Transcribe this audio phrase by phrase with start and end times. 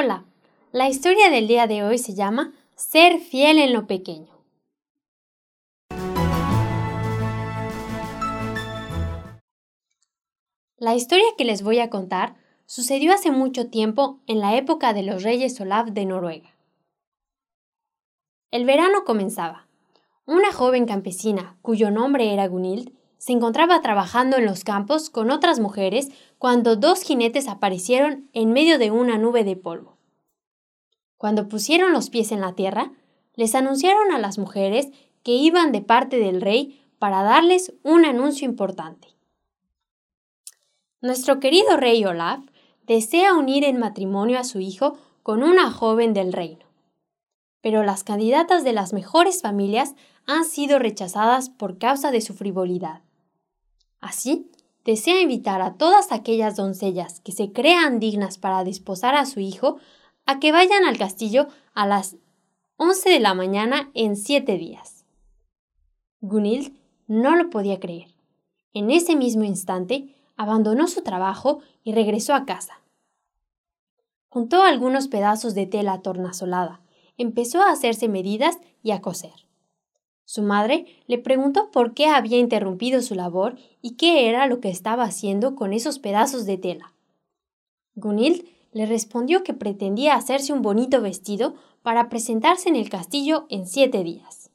[0.00, 0.22] Hola,
[0.70, 4.32] la historia del día de hoy se llama Ser fiel en lo pequeño.
[10.76, 15.02] La historia que les voy a contar sucedió hace mucho tiempo en la época de
[15.02, 16.54] los reyes Olaf de Noruega.
[18.52, 19.66] El verano comenzaba.
[20.26, 25.58] Una joven campesina, cuyo nombre era Gunild, se encontraba trabajando en los campos con otras
[25.58, 26.08] mujeres
[26.38, 29.97] cuando dos jinetes aparecieron en medio de una nube de polvo.
[31.18, 32.92] Cuando pusieron los pies en la tierra,
[33.34, 34.88] les anunciaron a las mujeres
[35.22, 39.08] que iban de parte del rey para darles un anuncio importante.
[41.00, 42.40] Nuestro querido rey Olaf
[42.86, 46.64] desea unir en matrimonio a su hijo con una joven del reino.
[47.60, 49.94] Pero las candidatas de las mejores familias
[50.26, 53.02] han sido rechazadas por causa de su frivolidad.
[54.00, 54.50] Así,
[54.84, 59.78] desea invitar a todas aquellas doncellas que se crean dignas para desposar a su hijo
[60.28, 62.16] a que vayan al castillo a las
[62.76, 65.06] 11 de la mañana en siete días.
[66.20, 66.76] Gunild
[67.06, 68.08] no lo podía creer.
[68.74, 72.82] En ese mismo instante, abandonó su trabajo y regresó a casa.
[74.28, 76.82] Juntó algunos pedazos de tela tornasolada,
[77.16, 79.46] empezó a hacerse medidas y a coser.
[80.26, 84.68] Su madre le preguntó por qué había interrumpido su labor y qué era lo que
[84.68, 86.92] estaba haciendo con esos pedazos de tela.
[87.94, 93.66] Gunild le respondió que pretendía hacerse un bonito vestido para presentarse en el castillo en
[93.66, 94.52] siete días.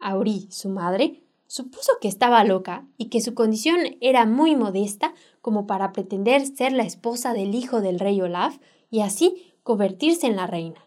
[0.00, 5.66] Auri, su madre, supuso que estaba loca y que su condición era muy modesta como
[5.66, 8.56] para pretender ser la esposa del hijo del rey Olaf
[8.88, 10.82] y así convertirse en la reina.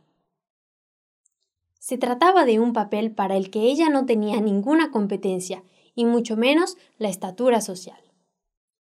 [1.77, 6.37] Se trataba de un papel para el que ella no tenía ninguna competencia y mucho
[6.37, 8.04] menos la estatura social.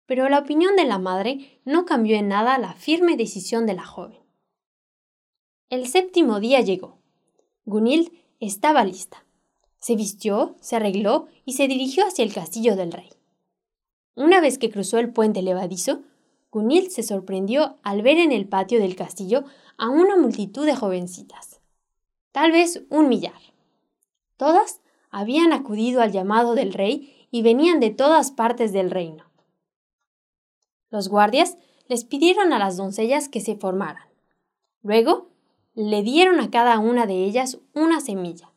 [0.07, 3.85] Pero la opinión de la madre no cambió en nada la firme decisión de la
[3.85, 4.19] joven.
[5.71, 6.99] El séptimo día llegó.
[7.65, 9.25] Gunild estaba lista.
[9.79, 13.11] Se vistió, se arregló y se dirigió hacia el castillo del rey.
[14.15, 16.03] Una vez que cruzó el puente levadizo,
[16.51, 19.45] Gunild se sorprendió al ver en el patio del castillo
[19.77, 21.55] a una multitud de jovencitas
[22.35, 23.41] tal vez un millar.
[24.37, 24.81] Todas
[25.13, 29.23] habían acudido al llamado del rey y venían de todas partes del reino.
[30.95, 34.07] Los guardias les pidieron a las doncellas que se formaran.
[34.81, 35.27] Luego,
[35.75, 38.53] le dieron a cada una de ellas una semilla.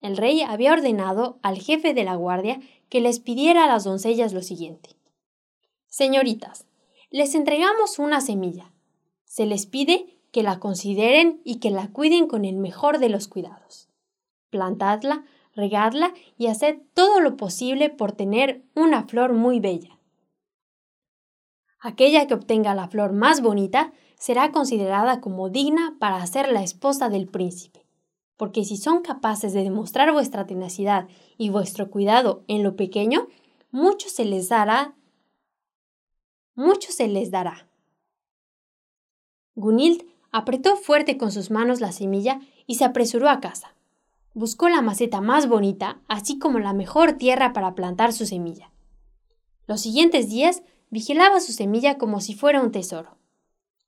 [0.00, 2.58] El rey había ordenado al jefe de la guardia
[2.88, 4.96] que les pidiera a las doncellas lo siguiente.
[5.88, 6.64] Señoritas,
[7.10, 8.72] les entregamos una semilla.
[9.26, 13.28] Se les pide que la consideren y que la cuiden con el mejor de los
[13.28, 13.90] cuidados.
[14.48, 19.97] Plantadla, regadla y haced todo lo posible por tener una flor muy bella.
[21.80, 27.08] Aquella que obtenga la flor más bonita será considerada como digna para ser la esposa
[27.08, 27.86] del príncipe,
[28.36, 33.28] porque si son capaces de demostrar vuestra tenacidad y vuestro cuidado en lo pequeño,
[33.70, 34.94] mucho se les dará,
[36.54, 37.68] mucho se les dará.
[39.54, 43.74] Gunild Apretó fuerte con sus manos la semilla y se apresuró a casa.
[44.34, 48.70] Buscó la maceta más bonita, así como la mejor tierra para plantar su semilla.
[49.66, 53.16] Los siguientes días vigilaba su semilla como si fuera un tesoro.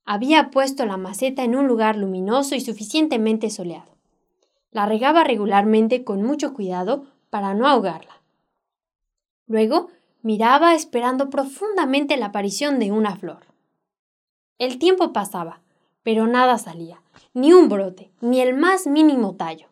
[0.05, 3.91] Había puesto la maceta en un lugar luminoso y suficientemente soleado.
[4.71, 8.21] La regaba regularmente con mucho cuidado para no ahogarla.
[9.47, 9.89] Luego
[10.21, 13.45] miraba esperando profundamente la aparición de una flor.
[14.57, 15.61] El tiempo pasaba,
[16.03, 17.01] pero nada salía,
[17.33, 19.67] ni un brote, ni el más mínimo tallo.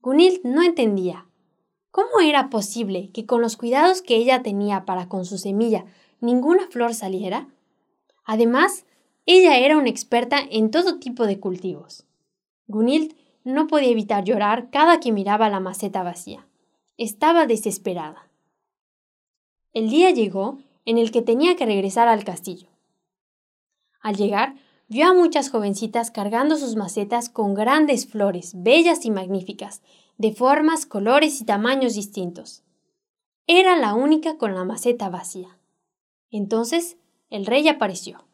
[0.00, 1.26] Gunild no entendía.
[1.90, 5.84] ¿Cómo era posible que con los cuidados que ella tenía para con su semilla
[6.20, 7.48] ninguna flor saliera?
[8.24, 8.84] Además,
[9.26, 12.06] ella era una experta en todo tipo de cultivos.
[12.66, 13.14] Gunild
[13.44, 16.46] no podía evitar llorar cada que miraba la maceta vacía.
[16.96, 18.28] Estaba desesperada.
[19.72, 22.68] El día llegó en el que tenía que regresar al castillo.
[24.00, 24.54] Al llegar,
[24.88, 29.82] vio a muchas jovencitas cargando sus macetas con grandes flores, bellas y magníficas,
[30.16, 32.62] de formas, colores y tamaños distintos.
[33.46, 35.57] Era la única con la maceta vacía.
[36.30, 36.96] Entonces
[37.30, 38.24] el rey apareció.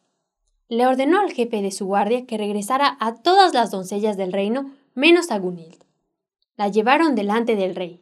[0.68, 4.70] Le ordenó al jefe de su guardia que regresara a todas las doncellas del reino
[4.94, 5.84] menos a Gunild.
[6.56, 8.00] La llevaron delante del rey.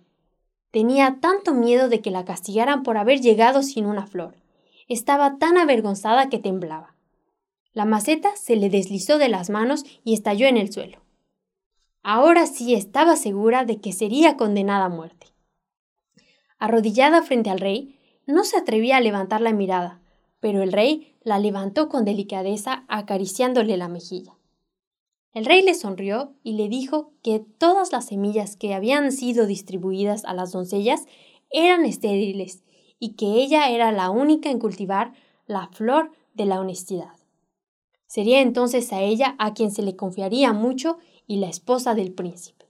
[0.70, 4.36] Tenía tanto miedo de que la castigaran por haber llegado sin una flor.
[4.88, 6.94] Estaba tan avergonzada que temblaba.
[7.72, 10.98] La maceta se le deslizó de las manos y estalló en el suelo.
[12.02, 15.28] Ahora sí estaba segura de que sería condenada a muerte.
[16.58, 20.00] Arrodillada frente al rey, no se atrevía a levantar la mirada,
[20.40, 24.36] pero el rey la levantó con delicadeza acariciándole la mejilla.
[25.34, 30.24] El rey le sonrió y le dijo que todas las semillas que habían sido distribuidas
[30.24, 31.06] a las doncellas
[31.50, 32.64] eran estériles
[32.98, 35.14] y que ella era la única en cultivar
[35.46, 37.14] la flor de la honestidad.
[38.06, 42.66] Sería entonces a ella a quien se le confiaría mucho y la esposa del príncipe.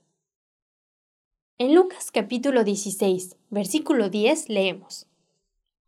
[1.57, 5.07] En Lucas capítulo 16, versículo 10 leemos,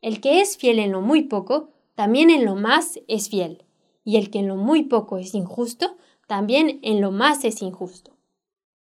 [0.05, 3.65] El que es fiel en lo muy poco, también en lo más es fiel,
[4.03, 5.97] y el que en lo muy poco es injusto,
[6.27, 8.15] también en lo más es injusto.